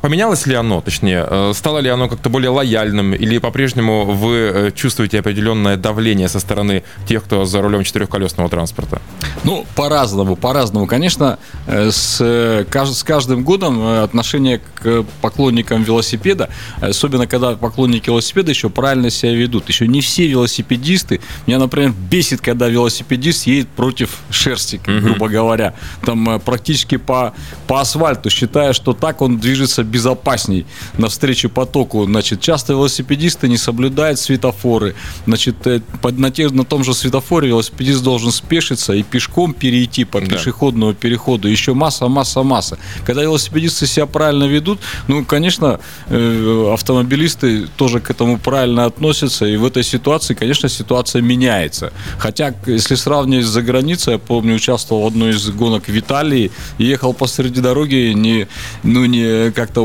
[0.00, 5.76] Поменялось ли оно, точнее, стало ли оно как-то более лояльным, или по-прежнему вы чувствуете определенное
[5.76, 9.00] давление со стороны тех, кто за рулем четырехколесного транспорта?
[9.44, 10.86] Ну, по-разному, по-разному.
[10.86, 19.10] Конечно, с, с каждым годом отношение к поклонникам велосипеда, особенно когда поклонники велосипеда еще правильно
[19.10, 19.68] себя ведут.
[19.68, 21.20] Еще не все велосипедисты.
[21.46, 25.74] Меня, например, бесит, когда велосипедист едет против шерсти, грубо говоря.
[26.04, 27.34] Там э, практически по,
[27.66, 30.66] по асфальту, считая, что так он движется безопасней
[30.98, 32.04] навстречу потоку.
[32.04, 34.94] Значит, часто велосипедисты не соблюдают светофоры.
[35.26, 40.20] Значит, э, на, те, на том же светофоре велосипедист должен спешиться и пешком перейти по
[40.20, 40.26] да.
[40.26, 41.48] пешеходному переходу.
[41.48, 42.78] Еще масса, масса, масса.
[43.04, 49.46] Когда велосипедист автомобилисты себя правильно ведут, ну, конечно, э, автомобилисты тоже к этому правильно относятся,
[49.46, 51.92] и в этой ситуации, конечно, ситуация меняется.
[52.18, 57.14] Хотя, если сравнивать с заграницей, я помню, участвовал в одной из гонок в Италии, ехал
[57.14, 58.46] посреди дороги, не,
[58.82, 59.82] ну, не как-то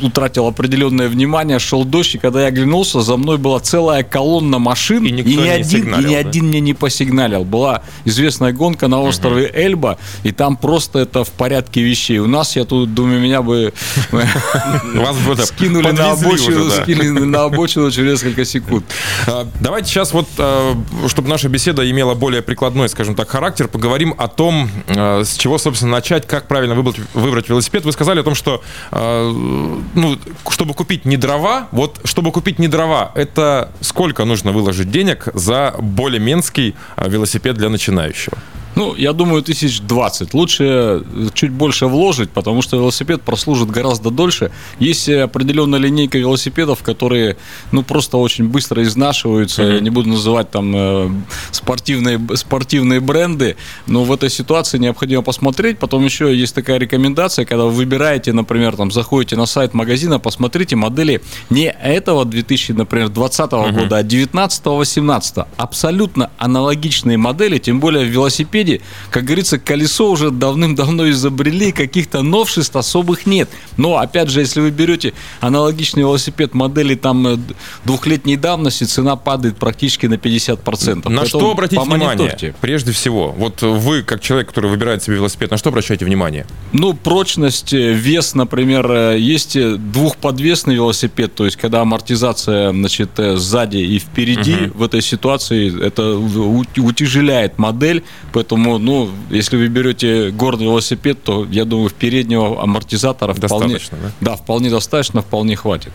[0.00, 5.04] утратил определенное внимание, шел дождь, и когда я оглянулся, за мной была целая колонна машин,
[5.04, 6.18] и, и ни, не один, и ни да?
[6.18, 7.44] один мне не посигналил.
[7.44, 9.58] Была известная гонка на острове угу.
[9.58, 12.18] Эльба, и там просто это в порядке вещей.
[12.18, 13.72] У нас я тут думаю, меня бы
[15.44, 18.84] скинули на обочину, скинули на обочину через несколько секунд.
[19.26, 20.74] А, давайте сейчас вот, а,
[21.06, 25.58] чтобы наша беседа имела более прикладной, скажем так, характер, поговорим о том, а, с чего,
[25.58, 27.84] собственно, начать, как правильно выбрать, выбрать велосипед.
[27.84, 30.18] Вы сказали о том, что, ну,
[30.50, 35.74] чтобы купить не дрова, вот, чтобы купить не дрова, это сколько нужно выложить денег за
[35.78, 38.36] более менский велосипед для начинающего?
[38.78, 40.34] Ну, я думаю, тысяч двадцать.
[40.34, 41.02] Лучше
[41.34, 44.52] чуть больше вложить, потому что велосипед прослужит гораздо дольше.
[44.78, 47.36] Есть определенная линейка велосипедов, которые,
[47.72, 49.62] ну, просто очень быстро изнашиваются.
[49.62, 49.74] Mm-hmm.
[49.74, 51.10] Я не буду называть там э,
[51.50, 53.56] спортивные, спортивные бренды,
[53.88, 55.80] но в этой ситуации необходимо посмотреть.
[55.80, 60.76] Потом еще есть такая рекомендация, когда вы выбираете, например, там, заходите на сайт магазина, посмотрите
[60.76, 63.72] модели не этого 2000, например, 2020 mm-hmm.
[63.72, 65.46] года, а 19-18.
[65.56, 72.22] Абсолютно аналогичные модели, тем более в велосипеде виде, как говорится, колесо уже давным-давно изобрели, каких-то
[72.22, 73.48] новшеств особых нет.
[73.76, 77.36] Но, опять же, если вы берете аналогичный велосипед модели там э,
[77.84, 80.96] двухлетней давности, цена падает практически на 50%.
[80.96, 82.54] На Поэтому что обратить внимание?
[82.60, 86.46] Прежде всего, вот вы, как человек, который выбирает себе велосипед, на что обращаете внимание?
[86.72, 93.78] Ну, прочность, э, вес, например, э, есть двухподвесный велосипед, то есть когда амортизация, значит, сзади
[93.78, 94.78] и впереди, угу.
[94.78, 101.46] в этой ситуации это утяжеляет модель, поэтому Поэтому, ну, если вы берете горный велосипед, то,
[101.50, 104.10] я думаю, в переднего амортизатора вполне, да?
[104.20, 105.92] Да, вполне достаточно, вполне хватит.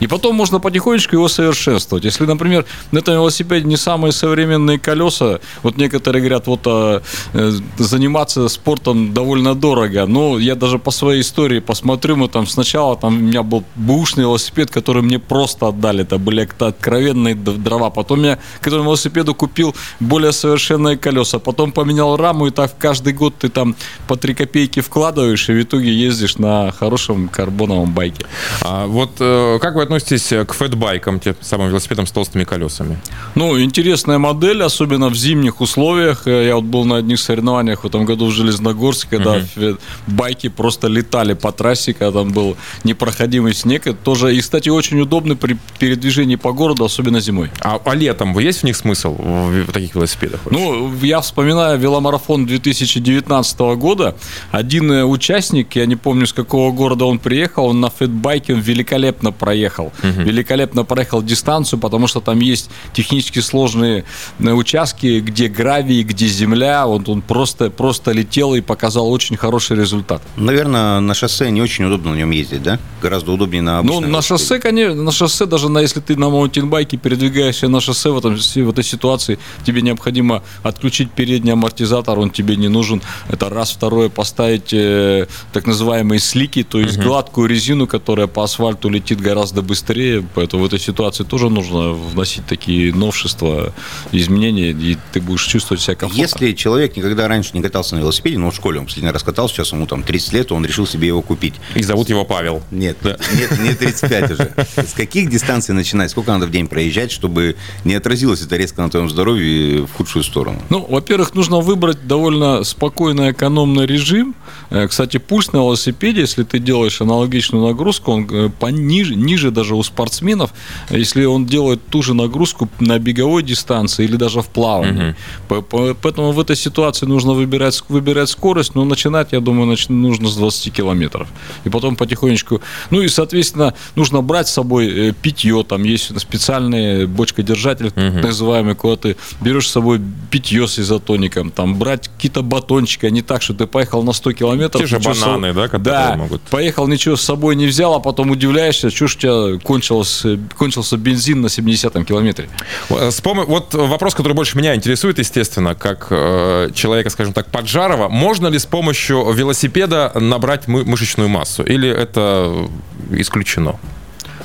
[0.00, 2.04] И потом можно потихонечку его совершенствовать.
[2.04, 7.02] Если, например, на этом велосипеде не самые современные колеса, вот некоторые говорят, вот а,
[7.32, 10.06] э, заниматься спортом довольно дорого.
[10.06, 14.24] Но я даже по своей истории посмотрю, мы там сначала там у меня был бушный
[14.24, 16.02] велосипед, который мне просто отдали.
[16.02, 17.90] Это были откровенные дрова.
[17.90, 21.38] Потом я к этому велосипеду купил более совершенные колеса.
[21.38, 23.76] Потом поменял раму, и так каждый год ты там
[24.06, 28.26] по 3 копейки вкладываешь, и в итоге ездишь на хорошем карбоновом байке.
[28.62, 32.98] А вот э, как вы относитесь к фэтбайкам, тем самым велосипедам с толстыми колесами?
[33.34, 36.26] Ну, интересная модель, особенно в зимних условиях.
[36.26, 39.78] Э, я вот был на одних соревнованиях в этом году в Железногорске, когда uh-huh.
[40.06, 43.86] байки просто летали по трассе, когда там был непроходимый снег.
[43.86, 47.50] Это тоже, и, кстати, очень удобно при передвижении по городу, особенно зимой.
[47.60, 50.40] А, а летом есть в них смысл в, в таких велосипедах?
[50.44, 50.60] Вообще?
[50.60, 54.16] Ну, я вспоминаю веломарафон 2019 года.
[54.50, 59.32] Один э, участник, я не помню, с какого города он приехал, он на фэтбайке великолепно
[59.32, 59.73] проехал.
[59.82, 60.24] Uh-huh.
[60.24, 64.04] Великолепно проехал дистанцию, потому что там есть технически сложные
[64.38, 66.86] э, участки, где гравий, где земля.
[66.86, 70.22] Вот он просто, просто летел и показал очень хороший результат.
[70.36, 72.78] Наверное, на шоссе не очень удобно на нем ездить, да?
[73.02, 74.04] Гораздо удобнее на обычном.
[74.04, 78.10] Ну, на шоссе, конечно, на шоссе, даже на, если ты на маунтинбайке передвигаешься на шоссе
[78.10, 83.02] в, этом, в этой ситуации, тебе необходимо отключить передний амортизатор, он тебе не нужен.
[83.28, 83.72] Это раз.
[83.74, 87.04] Второе, поставить э, так называемые слики, то есть угу.
[87.08, 90.26] гладкую резину, которая по асфальту летит гораздо быстрее.
[90.34, 93.72] Поэтому в этой ситуации тоже нужно вносить такие новшества,
[94.12, 96.22] изменения, и ты будешь чувствовать себя комфортно.
[96.22, 99.54] Если человек никогда раньше не катался на велосипеде, ну, в школе он последний раз катался,
[99.54, 101.54] сейчас ему там 30 лет, он решил себе его купить.
[101.74, 102.62] И зовут его Павел.
[102.70, 103.16] Нет, да.
[103.38, 104.54] нет, не 35 уже.
[104.76, 106.10] С каких дистанций начинать?
[106.10, 110.22] Сколько надо в день проезжать, чтобы не отразилось это резко на твоем здоровье в худшую
[110.22, 110.60] сторону?
[110.70, 114.34] Ну, во-первых, нужно выбрать довольно спокойный, экономный режим.
[114.70, 119.74] Э, кстати, пульс на велосипеде, если ты делаешь аналогичную нагрузку, он э, пониже, ниже даже
[119.74, 120.52] у спортсменов,
[120.90, 125.14] если он делает ту же нагрузку на беговой дистанции или даже в плавании.
[125.48, 125.94] Угу.
[126.02, 130.72] Поэтому в этой ситуации нужно выбирать, выбирать скорость, но начинать, я думаю, нужно с 20
[130.72, 131.28] километров.
[131.64, 132.60] И потом потихонечку...
[132.90, 138.26] Ну и, соответственно, нужно брать с собой э, питье, там есть специальные бочкодержатель, угу.
[138.26, 143.22] называемый, куда ты берешь с собой питье с изотоником, там брать какие-то батончики, а не
[143.22, 144.82] так, что ты поехал на 100 километров.
[144.82, 145.54] Те же бананы, с...
[145.54, 146.42] да, которые да, могут...
[146.42, 150.96] поехал, ничего с собой не взял, а потом удивляешься, что ж у тебя кончился, кончился
[150.96, 152.48] бензин на 70-м километре.
[152.90, 153.10] Э,
[153.46, 158.08] вот вопрос, который больше меня интересует, естественно, как э, человека, скажем так, поджарова.
[158.08, 161.62] Можно ли с помощью велосипеда набрать мышечную массу?
[161.62, 162.68] Или это
[163.10, 163.78] исключено?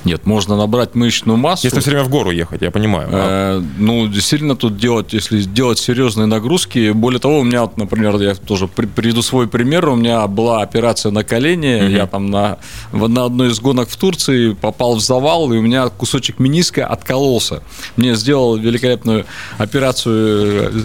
[0.05, 1.67] Нет, можно набрать мышечную массу.
[1.67, 3.09] Если все время в гору ехать, я понимаю.
[3.11, 6.91] Э, ну, действительно, тут делать, если делать серьезные нагрузки.
[6.91, 9.89] Более того, у меня, вот, например, я тоже приведу свой пример.
[9.89, 11.81] У меня была операция на колени.
[11.83, 11.91] Угу.
[11.91, 12.59] Я там на,
[12.93, 17.61] на одной из гонок в Турции попал в завал, и у меня кусочек мениска откололся.
[17.97, 19.25] Мне сделал великолепную
[19.57, 20.81] операцию э,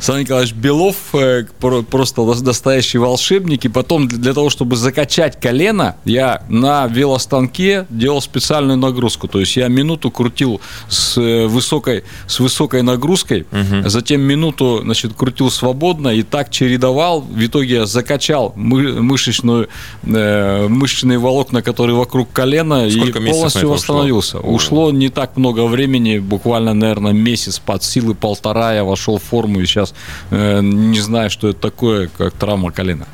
[0.00, 1.44] Сан Николаевич Белов, э,
[1.90, 3.64] просто настоящий волшебник.
[3.64, 9.28] И потом для того, чтобы закачать колено, я на велостанке делал специально специальную нагрузку.
[9.28, 13.88] То есть я минуту крутил с э, высокой, с высокой нагрузкой, угу.
[13.88, 17.20] затем минуту значит, крутил свободно и так чередовал.
[17.20, 19.68] В итоге я закачал мы, мышечную,
[20.02, 24.38] э, мышечные волокна, которые вокруг колена, Сколько и полностью восстановился.
[24.38, 24.54] Ушло?
[24.54, 29.60] ушло не так много времени, буквально, наверное, месяц под силы полтора я вошел в форму
[29.60, 29.94] и сейчас
[30.30, 33.06] э, не знаю, что это такое, как травма колена.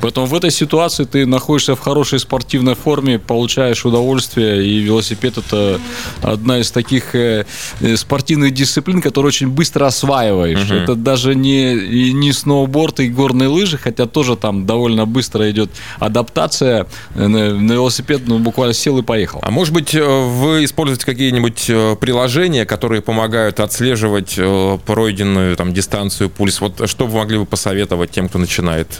[0.00, 5.80] Поэтому в этой ситуации ты находишься в хорошей спортивной форме, получаешь удовольствие, и велосипед это
[6.22, 7.46] одна из таких э,
[7.80, 10.70] э, спортивных дисциплин, которые очень быстро осваиваешь.
[10.70, 10.74] Угу.
[10.74, 16.86] Это даже не, не сноуборд и горные лыжи, хотя тоже там довольно быстро идет адаптация.
[17.14, 19.40] Э, на велосипед ну, буквально сел и поехал.
[19.42, 24.38] А может быть, вы используете какие-нибудь приложения, которые помогают отслеживать
[24.86, 26.60] пройденную там, дистанцию, пульс?
[26.60, 28.96] Вот что вы могли бы посоветовать тем, кто начинает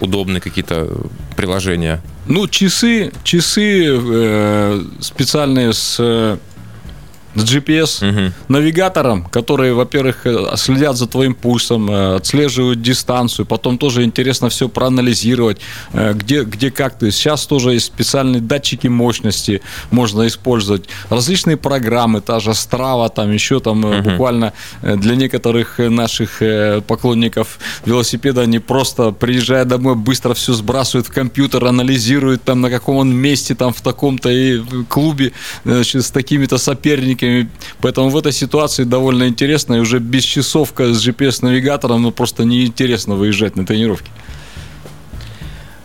[0.00, 0.88] удобно удобные какие-то
[1.36, 2.00] приложения?
[2.26, 6.38] Ну, часы, часы э, специальные с
[7.34, 8.32] с GPS, угу.
[8.48, 14.68] навигатором, которые, во-первых, э, следят за твоим пульсом, э, отслеживают дистанцию, потом тоже интересно все
[14.68, 15.58] проанализировать,
[15.92, 17.10] э, где, где как ты.
[17.10, 20.88] Сейчас тоже есть специальные датчики мощности, можно использовать.
[21.10, 24.10] Различные программы, та же Strava, там еще там угу.
[24.10, 26.42] буквально для некоторых наших
[26.86, 32.96] поклонников велосипеда, они просто приезжая домой, быстро все сбрасывают в компьютер, анализируют там на каком
[32.96, 34.30] он месте, там в таком-то
[34.88, 35.32] клубе
[35.64, 40.92] значит, с такими-то соперниками соперниками, Поэтому в этой ситуации довольно интересно, и уже без часовка
[40.94, 44.10] с GPS-навигатором, ну, просто неинтересно выезжать на тренировки.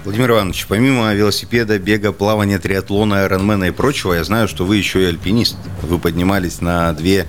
[0.06, 5.04] Владимир Иванович, помимо велосипеда, бега, плавания, триатлона, айронмена и прочего, я знаю, что вы еще
[5.04, 5.58] и альпинист.
[5.84, 7.28] Вы поднимались на две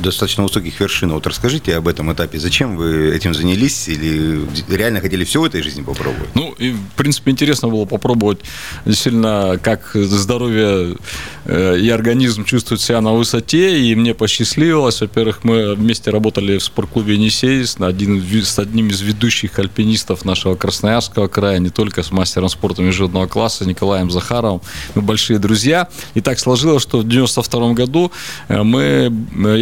[0.00, 1.12] достаточно высоких вершин.
[1.12, 2.38] Вот расскажите об этом этапе.
[2.38, 3.88] Зачем вы этим занялись?
[3.88, 6.34] Или реально хотели все в этой жизни попробовать?
[6.34, 8.40] Ну, и, в принципе, интересно было попробовать
[8.84, 10.96] действительно, как здоровье
[11.44, 13.80] э, и организм чувствуют себя на высоте.
[13.80, 15.00] И мне посчастливилось.
[15.00, 20.54] Во-первых, мы вместе работали в спортклубе «Енисей» с, один, с одним из ведущих альпинистов нашего
[20.54, 24.60] Красноярского края, не только с мастером спорта международного класса Николаем Захаровым.
[24.94, 25.88] Мы большие друзья.
[26.14, 28.12] И так сложилось, что в 92 году
[28.48, 29.12] э, мы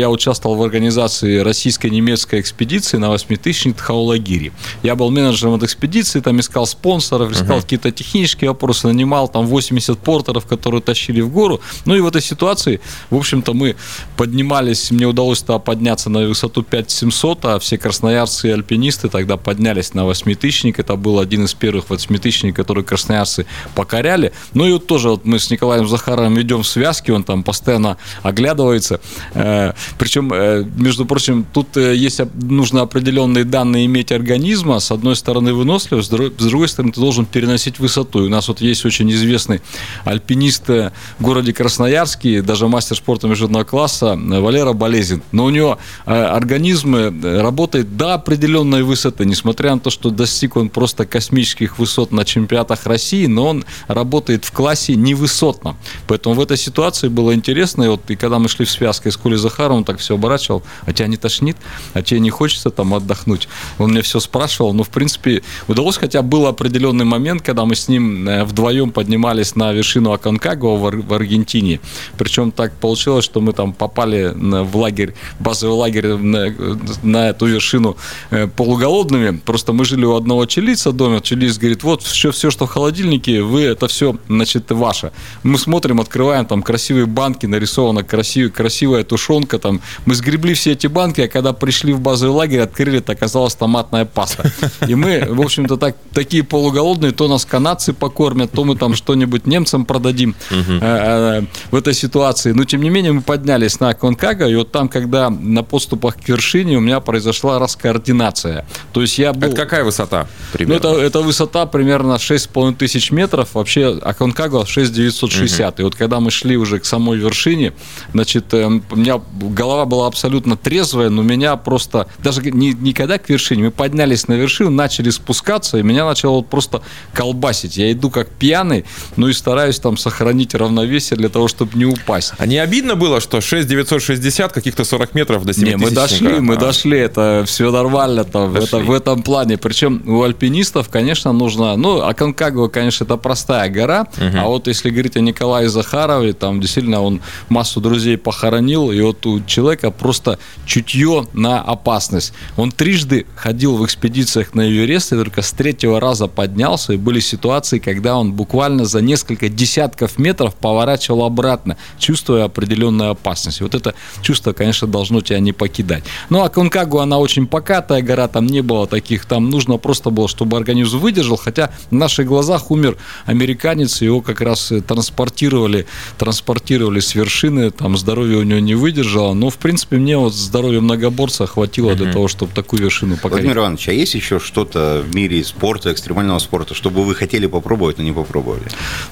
[0.03, 4.53] я участвовал в организации российско-немецкой экспедиции на восьмитысячник Тхаулагири.
[4.83, 7.63] Я был менеджером этой экспедиции, там искал спонсоров, искал uh-huh.
[7.63, 11.61] какие-то технические вопросы, нанимал там 80 портеров, которые тащили в гору.
[11.85, 13.77] Ну и в этой ситуации, в общем-то, мы
[14.17, 19.95] поднимались, мне удалось тогда подняться на высоту 5700, а все красноярцы и альпинисты тогда поднялись
[19.95, 20.81] на восьмитысячник.
[20.81, 24.33] Это был один из первых восьмитысячников, которые красноярцы покоряли.
[24.55, 27.99] Ну и вот тоже вот мы с Николаем Захаровым идем в связке, он там постоянно
[28.25, 29.01] оглядывается.
[29.35, 34.81] Э, причем, э, между прочим, тут э, есть нужно определенные данные иметь организма.
[34.81, 38.25] С одной стороны выносливость, с другой стороны ты должен переносить высоту.
[38.25, 39.61] И у нас вот есть очень известный
[40.05, 45.23] альпинист э, в городе Красноярске, даже мастер спорта международного класса Валера Болезин.
[45.33, 51.07] Но у него организм работает до определенной высоты, несмотря на то, что достиг он просто
[51.07, 55.77] космических высот на чемпионатах России, но он работает в классе невысотном.
[56.07, 57.85] Поэтому в этой ситуации было интересно.
[57.85, 60.63] И вот и когда мы шли в связке с Колей Захаровым, он так все оборачивал,
[60.87, 61.57] а тебя не тошнит,
[61.95, 63.49] а тебе не хочется там отдохнуть.
[63.79, 67.89] Он мне все спрашивал, но в принципе удалось, хотя был определенный момент, когда мы с
[67.89, 71.81] ним э, вдвоем поднимались на вершину Аконкагуа в Аргентине.
[72.19, 76.55] Причем так получилось, что мы там попали в лагерь, базовый лагерь на,
[77.03, 77.97] на эту вершину
[78.31, 79.39] э, полуголодными.
[79.39, 81.21] Просто мы жили у одного чилийца дома.
[81.21, 85.13] Чилийц говорит, вот все, все, что в холодильнике, вы это все, значит, ваше.
[85.43, 90.89] Мы смотрим, открываем, там красивые банки, нарисована красивая, красивая тушенка, там, мы сгребли все эти
[90.89, 94.51] банки, а когда пришли в базовый лагерь, открыли, это оказалась томатная паста.
[94.89, 99.47] И мы, в общем-то, так, такие полуголодные, то нас канадцы покормят, то мы там что-нибудь
[99.47, 102.53] немцам продадим э, э, в этой ситуации.
[102.53, 106.29] Но, тем не менее, мы поднялись на Конкага, и вот там, когда на подступах к
[106.29, 108.67] вершине у меня произошла раскоординация.
[108.93, 109.49] То есть я был...
[109.49, 110.27] Это какая высота?
[110.53, 110.89] Примерно?
[110.89, 113.55] Ну, это, это высота примерно 6,5 тысяч метров.
[113.55, 115.75] Вообще, Аконкагуа 6,960.
[115.75, 115.81] Угу.
[115.81, 117.73] И вот когда мы шли уже к самой вершине,
[118.13, 119.21] значит, э, у меня
[119.53, 124.35] голова была абсолютно трезвая, но меня просто, даже не, никогда к вершине, мы поднялись на
[124.35, 127.77] вершину, начали спускаться, и меня начало вот просто колбасить.
[127.77, 128.85] Я иду как пьяный,
[129.17, 132.33] ну и стараюсь там сохранить равновесие для того, чтобы не упасть.
[132.39, 136.55] А не обидно было, что 6,960, каких-то 40 метров до 7 Не, мы дошли, мы
[136.55, 136.59] а.
[136.59, 139.59] дошли, это все нормально там, это, в этом плане.
[139.59, 144.39] Причем у альпинистов, конечно, нужно, ну, Аконкагуа, конечно, это простая гора, угу.
[144.39, 149.25] а вот если говорить о Николае Захарове, там действительно он массу друзей похоронил, и вот
[149.27, 152.33] у человека просто чутье на опасность.
[152.57, 156.93] Он трижды ходил в экспедициях на Эверест и только с третьего раза поднялся.
[156.93, 163.61] И были ситуации, когда он буквально за несколько десятков метров поворачивал обратно, чувствуя определенную опасность.
[163.61, 166.05] Вот это чувство, конечно, должно тебя не покидать.
[166.31, 170.29] Ну, а Конкагу, она очень покатая гора, там не было таких, там нужно просто было,
[170.29, 175.87] чтобы организм выдержал, хотя в наших глазах умер американец, его как раз транспортировали,
[176.19, 180.81] транспортировали с вершины, там здоровье у него не выдержало, но, в принципе, мне вот здоровья
[180.81, 183.45] многоборца хватило для того, чтобы такую вершину покорить.
[183.45, 187.99] Владимир Иванович, а есть еще что-то в мире спорта, экстремального спорта, чтобы вы хотели попробовать,
[187.99, 188.65] но не попробовали?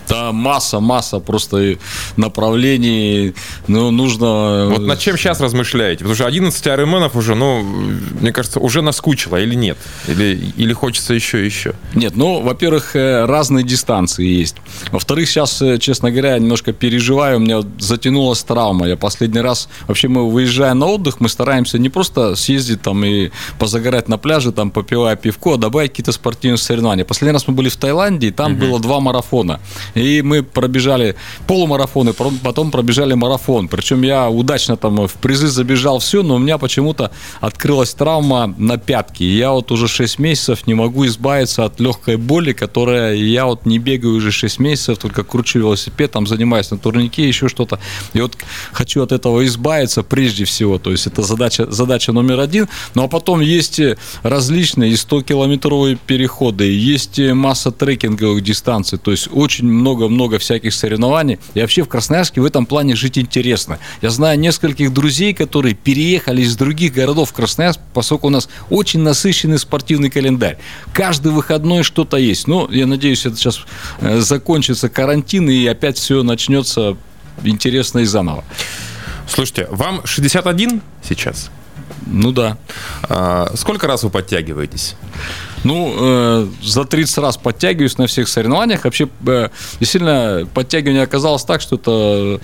[0.08, 1.76] Да, масса, масса просто
[2.16, 3.34] направлений,
[3.66, 4.68] ну, нужно...
[4.70, 5.98] Вот над чем сейчас размышляете?
[5.98, 9.78] Потому что 11 айронменов уже, ну, мне кажется, уже наскучило или нет?
[10.08, 11.74] Или, или хочется еще и еще?
[11.94, 14.56] Нет, ну, во-первых, э, разные дистанции есть.
[14.92, 18.86] Во-вторых, сейчас, э, честно говоря, немножко переживаю, у меня затянулась травма.
[18.88, 23.30] Я последний раз, вообще мы выезжая на отдых, мы стараемся не просто съездить там и
[23.58, 27.04] позагорать на пляже, там попивая пивко, а добавить какие-то спортивные соревнования.
[27.04, 28.60] Последний раз мы были в Таиланде, и там угу.
[28.60, 29.60] было два марафона.
[29.94, 33.68] И мы пробежали полумарафон, и потом пробежали марафон.
[33.68, 38.76] Причем я удачно там в призы забежал все, но у меня почему-то открылась травма на
[38.76, 39.24] пятке.
[39.24, 43.66] И я вот уже 6 месяцев не могу избавиться от легкой боли, которая я вот
[43.66, 47.78] не бегаю уже 6 месяцев, только кручу велосипед, там занимаюсь на турнике, еще что-то.
[48.12, 48.36] И вот
[48.72, 50.78] хочу от этого избавиться, кажется, прежде всего.
[50.78, 52.68] То есть это задача, задача номер один.
[52.94, 53.80] Ну а потом есть
[54.22, 58.98] различные 100-километровые переходы, есть масса трекинговых дистанций.
[58.98, 61.38] То есть очень много-много всяких соревнований.
[61.54, 63.78] И вообще в Красноярске в этом плане жить интересно.
[64.02, 69.00] Я знаю нескольких друзей, которые переехали из других городов в Красноярск, поскольку у нас очень
[69.00, 70.58] насыщенный спортивный календарь.
[70.92, 72.48] Каждый выходной что-то есть.
[72.48, 73.60] Ну, я надеюсь, это сейчас
[74.00, 76.96] э, закончится карантин и опять все начнется
[77.44, 78.44] интересно и заново.
[79.30, 81.50] Слушайте, вам 61 сейчас?
[82.06, 82.58] Ну да.
[83.08, 84.96] А, сколько раз вы подтягиваетесь?
[85.62, 88.84] Ну, э, за 30 раз подтягиваюсь на всех соревнованиях.
[88.84, 92.40] Вообще, э, действительно, подтягивание оказалось так, что это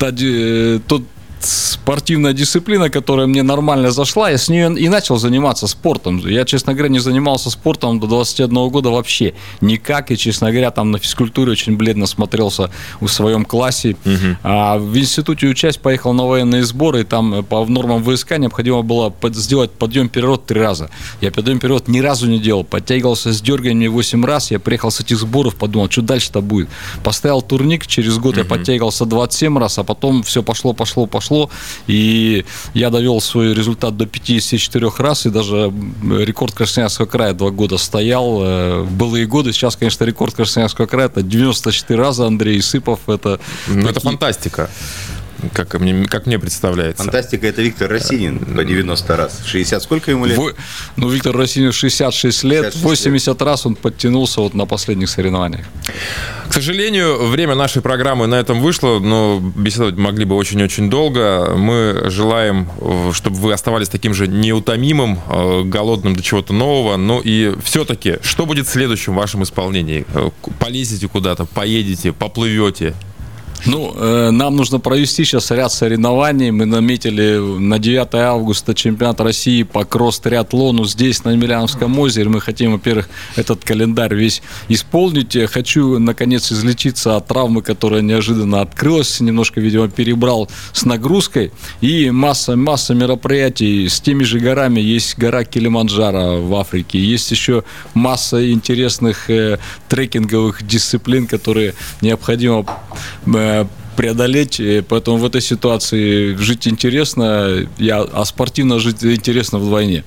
[0.00, 1.02] э, тот
[1.44, 6.18] спортивная дисциплина, которая мне нормально зашла, я с нее и начал заниматься спортом.
[6.18, 10.90] Я, честно говоря, не занимался спортом до 21 года вообще никак, и, честно говоря, там
[10.90, 12.70] на физкультуре очень бледно смотрелся
[13.00, 13.96] в своем классе.
[14.04, 14.36] Угу.
[14.42, 19.12] А в институте участь поехал на военные сборы, и там по нормам ВСК необходимо было
[19.32, 20.90] сделать подъем-перерод три раза.
[21.20, 25.18] Я подъем-перерод ни разу не делал, подтягивался с дерганиями 8 раз, я приехал с этих
[25.18, 26.68] сборов, подумал, что дальше-то будет.
[27.02, 28.40] Поставил турник, через год угу.
[28.40, 31.50] я подтягивался 27 раз, а потом все пошло, пошло, пошло пошло,
[31.86, 35.72] и я довел свой результат до 54 раз, и даже
[36.02, 38.42] рекорд Красноярского края два года стоял.
[38.42, 43.00] Э, в былые годы, сейчас, конечно, рекорд Красноярского края это 94 раза Андрей Сыпов.
[43.08, 43.90] Это, ну, такие...
[43.90, 44.70] это фантастика
[45.52, 47.02] как мне, как мне представляется.
[47.02, 49.42] Фантастика это Виктор Росинин по 90 раз.
[49.44, 50.36] 60 сколько ему лет?
[50.36, 50.52] Во,
[50.96, 53.42] ну, Виктор Росинин 66 лет, 66 80 лет.
[53.42, 55.66] раз он подтянулся вот на последних соревнованиях.
[56.48, 61.54] К сожалению, время нашей программы на этом вышло, но беседовать могли бы очень-очень долго.
[61.56, 62.68] Мы желаем,
[63.12, 66.96] чтобы вы оставались таким же неутомимым, э, голодным до чего-то нового.
[66.96, 70.06] Ну и все-таки, что будет в следующем вашем исполнении?
[70.14, 72.94] Э, полезете куда-то, поедете, поплывете?
[73.66, 76.50] Ну, э, нам нужно провести сейчас ряд соревнований.
[76.50, 82.28] Мы наметили на 9 августа чемпионат России по кросс-триатлону здесь, на Емельяновском озере.
[82.28, 85.34] Мы хотим, во-первых, этот календарь весь исполнить.
[85.34, 89.20] Я хочу, наконец, излечиться от травмы, которая неожиданно открылась.
[89.20, 91.50] Немножко, видимо, перебрал с нагрузкой.
[91.80, 94.80] И масса, масса мероприятий с теми же горами.
[94.80, 96.98] Есть гора Килиманджаро в Африке.
[96.98, 99.58] Есть еще масса интересных э,
[99.88, 102.66] трекинговых дисциплин, которые необходимо
[103.96, 110.04] преодолеть, поэтому в этой ситуации жить интересно, я, а спортивно жить интересно вдвойне.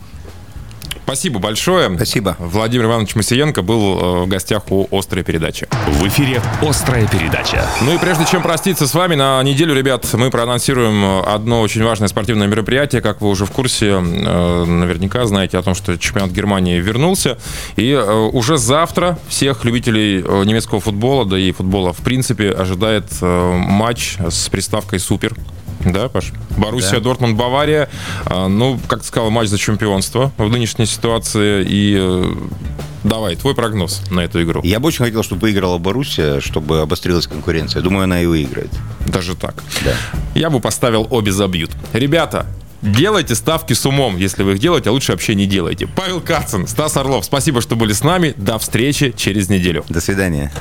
[1.08, 1.90] Спасибо большое.
[1.96, 2.36] Спасибо.
[2.38, 5.66] Владимир Иванович Масиенко был э, в гостях у «Острой передачи».
[5.88, 7.66] В эфире «Острая передача».
[7.82, 12.10] Ну и прежде чем проститься с вами, на неделю, ребят, мы проанонсируем одно очень важное
[12.10, 13.02] спортивное мероприятие.
[13.02, 17.38] Как вы уже в курсе, э, наверняка знаете о том, что чемпионат Германии вернулся.
[17.78, 24.18] И э, уже завтра всех любителей немецкого футбола, да и футбола в принципе, ожидает матч
[24.30, 25.38] с приставкой «Супер».
[25.92, 26.32] Да, Паш?
[26.58, 27.00] Боруссия, да.
[27.00, 27.90] Дортмунд, Бавария.
[28.26, 31.66] А, ну, как ты сказал, матч за чемпионство в нынешней ситуации.
[31.68, 32.34] И э,
[33.04, 34.62] давай, твой прогноз на эту игру.
[34.64, 37.82] Я бы очень хотел, чтобы выиграла Боруссия, чтобы обострилась конкуренция.
[37.82, 38.72] Думаю, она и выиграет.
[39.06, 39.64] Даже так?
[39.86, 39.94] Да.
[40.36, 41.72] Я бы поставил обе забьют.
[41.94, 42.46] Ребята,
[42.82, 45.88] Делайте ставки с умом, если вы их делаете, а лучше вообще не делайте.
[45.88, 48.36] Павел Кацин, Стас Орлов, спасибо, что были с нами.
[48.38, 49.84] До встречи через неделю.
[49.90, 50.52] До свидания.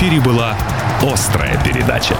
[0.00, 0.56] Эфире была
[1.02, 2.16] «Острая передача».